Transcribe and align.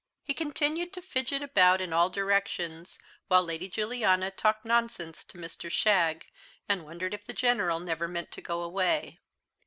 He 0.23 0.33
continued 0.33 0.93
to 0.93 1.01
fidget 1.03 1.43
about 1.43 1.79
in 1.79 1.93
all 1.93 2.09
directions, 2.09 2.97
while 3.27 3.43
Lady 3.43 3.69
Juliana 3.69 4.31
talked 4.31 4.65
nonsense 4.65 5.23
to 5.25 5.37
Mr. 5.37 5.69
Shagg, 5.71 6.25
and 6.67 6.85
wondered 6.85 7.13
if 7.13 7.23
the 7.23 7.33
General 7.33 7.79
never 7.79 8.07
meant 8.07 8.31
to 8.31 8.41
go 8.41 8.63
away. 8.63 9.19